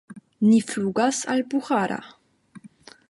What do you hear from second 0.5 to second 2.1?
Ni flugas al Buĥara.